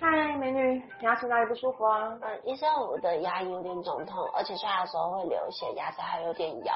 [0.00, 2.18] 嗨，美女，牙齿哪里不舒服啊？
[2.22, 6.74] 嗯，医生，我的牙龈有点肿痛，而且刷牙的时候会流血，牙齿还有点摇，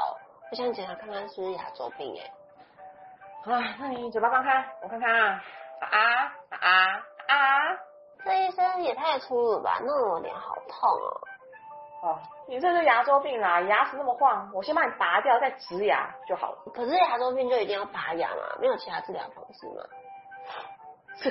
[0.51, 3.51] 我想检查看看是不是牙周病哎。
[3.51, 5.43] 啊，那你嘴巴放开，我看看啊。
[5.81, 5.99] 啊
[6.51, 6.69] 啊
[7.29, 7.79] 啊！
[8.25, 12.09] 这医生也太粗鲁吧，弄得我脸好痛哦。
[12.09, 16.59] 哦，你这是牙周病啦，牙齿那么晃，我先把你拔掉，再植牙就好了。
[16.75, 18.43] 可是牙周病就一定要拔牙吗？
[18.61, 19.83] 没有其他治疗方式吗？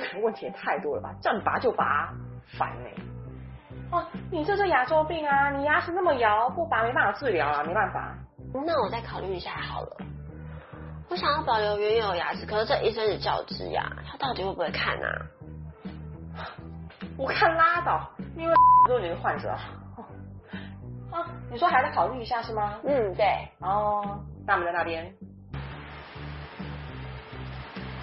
[0.00, 1.14] 个问题也太多了吧？
[1.20, 2.12] 叫你拔就拔，
[2.58, 2.90] 烦呢。
[3.92, 8.12] 哦，你这是牙周病啊，你牙齿那么摇，不拔没办法治疗啊，没办法。
[8.52, 9.96] 那我再考虑一下好了。
[11.08, 15.26] 我想要保留原有牙齿，可是这医生只叫我植牙，他到底会不会看啊？
[17.16, 18.54] 我看拉倒，因为
[18.88, 19.50] 都是你的患者。
[21.12, 22.74] 啊，你说还在考虑一下是吗？
[22.82, 23.26] 嗯，对。
[23.60, 25.14] 哦，大门在那边。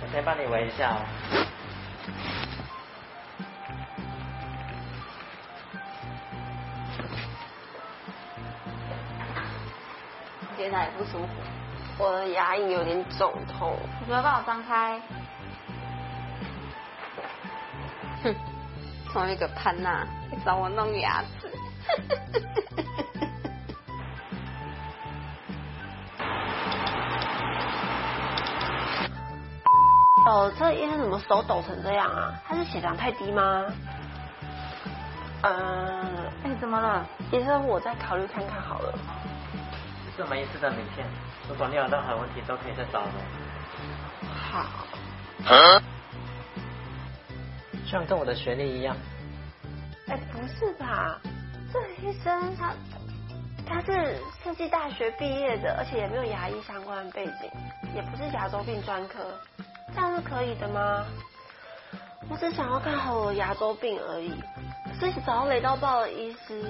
[0.02, 1.51] 我先帮你闻一下哦。
[10.62, 11.27] 觉得哪里不舒服？
[11.98, 13.76] 我的牙龈有点肿痛。
[13.99, 15.01] 你不要帮我张开。
[18.23, 18.35] 哼，
[19.12, 20.05] 同一个潘娜
[20.45, 21.49] 找我弄牙齿。
[30.27, 32.39] 哦，这医生怎么手抖成这样啊？
[32.48, 33.65] 他是血糖太低吗？
[35.41, 36.05] 嗯，
[36.43, 37.04] 哎，怎么了？
[37.32, 38.93] 医生，我再考虑看看好了。
[40.15, 41.07] 是梅医师的名片，
[41.48, 43.12] 如果你有任何问题，都可以再找我。
[44.27, 44.87] 好。
[47.85, 48.95] 像跟我的学历一样。
[50.07, 51.20] 哎，不是吧？
[51.73, 52.73] 这医生他
[53.65, 57.49] 他是世纪大学毕业的，而且也没有牙医相关的背景，
[57.95, 59.20] 也不是牙周病专科，
[59.93, 61.05] 这样是可以的吗？
[62.29, 64.34] 我只想要看好我牙周病而已，
[65.00, 66.69] 是找到雷到爆的医师。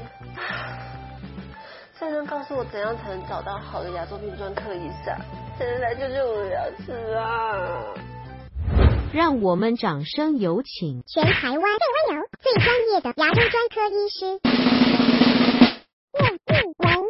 [2.02, 5.16] 谁能告诉我怎样才能找到好的牙周病专科医生？
[5.56, 7.94] 谁能来救救我的牙齿啊？
[9.14, 14.26] 让我们掌声有请全台湾最温柔、最专业的牙周专科医师
[16.18, 17.06] 叶志文。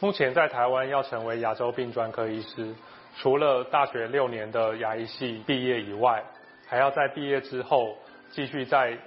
[0.00, 2.74] 目前在台湾要成为牙周病专科医师，
[3.18, 6.24] 除了大学六年的牙医系毕业以外，
[6.66, 7.94] 还要在毕业之后
[8.32, 8.98] 继续在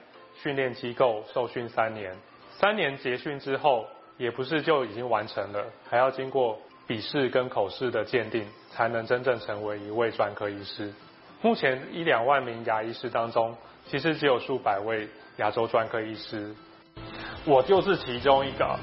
[0.42, 2.16] 训练机构受训三年。
[2.58, 3.86] 三年结训之后，
[4.20, 10.94] 也不是就已经完成了，还要经过笔试跟口试的鉴定，才能真正成为一位专科医师。
[11.42, 13.56] 目前一两万名牙医师当中，
[13.88, 15.08] 其实只有数百位
[15.38, 16.54] 牙周专科医师，
[17.46, 18.78] 我就是其中一个。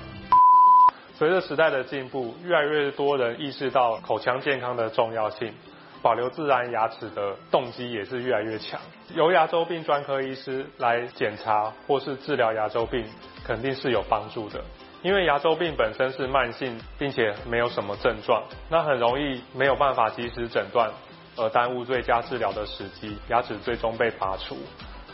[1.18, 5.52] 随着时代的进步，越来越多人意识到口腔健康的重要性，
[6.00, 8.80] 保留自然牙齿的动机也是越来越强。
[9.14, 13.04] 由牙周病专科医师来检查或是治疗牙周病，
[13.44, 14.64] 肯定是有帮助的。
[15.02, 20.90] 因为牙周病本身是慢性，并且没有什么症状，那很容易没有办法及时诊断。
[21.38, 24.56] 而耽误最佳治疗的时机，牙齿最终被拔除。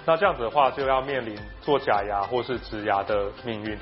[0.06, 3.76] 那这样子的话，就要面临做假牙或是植牙的命运。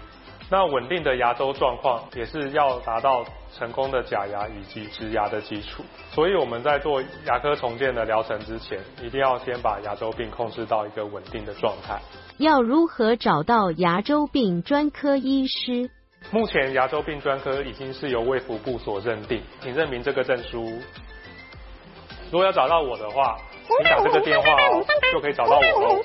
[0.52, 3.24] 那稳定的牙周状况，也是要达到
[3.56, 5.84] 成功的假牙以及植牙的基础。
[6.10, 12.00] 所以我们在做牙科重建的疗程之前，一定要先把牙周病控制到一个稳定的状态。
[12.38, 15.88] 要如何找到牙周病专科医师？
[16.32, 20.64] 目前牙周病专科已经是由卫福部所认定，请证明这个证书。
[22.32, 23.36] 如果要找到我的话，
[23.68, 25.96] 请打这个电话哦，就可以找到我喽。